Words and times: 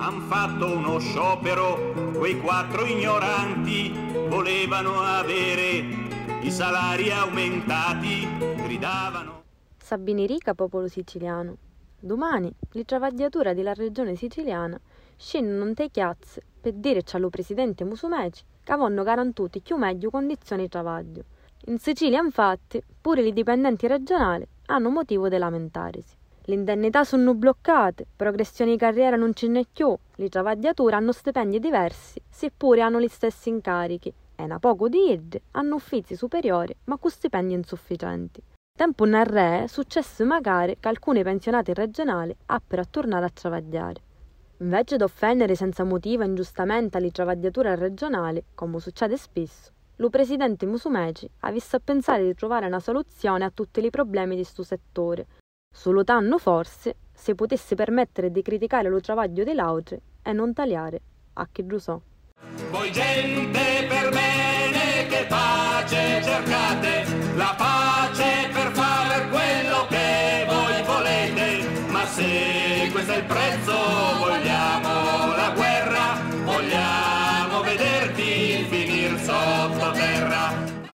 han 0.00 0.22
fatto 0.22 0.66
uno 0.66 0.98
sciopero, 0.98 1.92
quei 2.16 2.40
quattro 2.40 2.86
ignoranti 2.86 3.92
volevano 4.28 5.00
avere 5.00 5.84
i 6.40 6.50
salari 6.50 7.10
aumentati, 7.10 8.26
gridavano. 8.62 9.42
Sabini 9.76 10.26
Rica, 10.26 10.54
popolo 10.54 10.88
siciliano. 10.88 11.54
Domani, 12.00 12.50
le 12.70 12.84
travagliature 12.86 13.54
della 13.54 13.74
regione 13.74 14.16
siciliana 14.16 14.80
scendono 15.18 15.68
in 15.68 15.74
te 15.74 15.90
chiazze 15.90 16.42
per 16.58 16.72
dire 16.72 17.02
allo 17.12 17.28
presidente 17.28 17.84
Musumeci 17.84 18.42
che 18.64 18.72
avranno 18.72 19.02
garantito 19.02 19.60
più 19.60 19.76
meglio 19.76 20.08
condizioni 20.08 20.62
di 20.62 20.68
travaglio. 20.68 21.24
In 21.66 21.78
Sicilia, 21.78 22.22
infatti, 22.22 22.82
pure 23.02 23.20
i 23.20 23.34
dipendenti 23.34 23.86
regionali 23.86 24.48
hanno 24.66 24.88
motivo 24.88 25.28
di 25.28 25.36
lamentarsi. 25.36 26.16
Le 26.50 26.56
indennità 26.56 27.04
sono 27.04 27.32
bloccate, 27.34 28.08
progressioni 28.16 28.72
di 28.72 28.76
carriera 28.76 29.14
non 29.14 29.32
ce 29.34 29.46
n'è 29.46 29.64
più, 29.72 29.96
le 30.16 30.28
travagliature 30.28 30.96
hanno 30.96 31.12
stipendi 31.12 31.60
diversi, 31.60 32.20
seppure 32.28 32.80
hanno 32.80 33.00
gli 33.00 33.06
stessi 33.06 33.50
incarichi, 33.50 34.12
e 34.34 34.42
una 34.42 34.58
poco 34.58 34.88
di 34.88 35.12
idde 35.12 35.42
hanno 35.52 35.76
uffizi 35.76 36.16
superiori 36.16 36.74
ma 36.86 36.98
con 36.98 37.08
stipendi 37.08 37.54
insufficienti. 37.54 38.42
Tempo 38.76 39.04
nel 39.04 39.26
re 39.26 39.62
è 39.62 39.66
successo 39.68 40.24
magari 40.24 40.76
che 40.80 40.88
alcuni 40.88 41.22
pensionati 41.22 41.72
regionali 41.72 42.34
appero 42.46 42.82
a 42.82 42.86
tornare 42.90 43.26
a 43.26 43.30
travagliare. 43.32 44.00
Invece 44.56 44.96
di 44.96 45.04
offendere 45.04 45.54
senza 45.54 45.84
motivo 45.84 46.24
ingiustamente 46.24 46.98
le 46.98 47.12
travagliature 47.12 47.76
regionali, 47.76 48.42
come 48.56 48.80
succede 48.80 49.16
spesso, 49.16 49.70
lo 49.94 50.10
presidente 50.10 50.66
Musumeci 50.66 51.30
ha 51.42 51.52
visto 51.52 51.76
a 51.76 51.80
pensare 51.80 52.24
di 52.24 52.34
trovare 52.34 52.66
una 52.66 52.80
soluzione 52.80 53.44
a 53.44 53.52
tutti 53.54 53.78
i 53.78 53.90
problemi 53.90 54.34
di 54.34 54.42
questo 54.42 54.64
settore, 54.64 55.26
Solo 55.72 56.04
tanno 56.04 56.36
forse 56.38 56.96
si 57.14 57.34
potesse 57.34 57.74
permettere 57.74 58.30
di 58.30 58.42
criticare 58.42 58.88
lo 58.88 59.00
travaglio 59.00 59.44
dei 59.44 59.54
lautre 59.54 60.00
e 60.22 60.32
non 60.32 60.52
tagliare 60.52 61.00
a 61.34 61.48
chi 61.50 61.64
so. 61.78 62.02
Voi 62.70 62.90
gente 62.90 63.86
per 63.88 64.10
bene 64.10 65.06
che 65.08 65.26
pace 65.28 66.22
cercate, 66.22 67.04
la 67.36 67.54
pace 67.56 68.50
per 68.52 68.72
fare 68.72 69.28
quello 69.28 69.86
che 69.88 70.44
voi 70.48 70.82
volete, 70.84 71.88
ma 71.88 72.04
se 72.04 72.88
questo 72.92 73.12
è 73.12 73.16
il 73.18 73.24
prezzo 73.24 74.09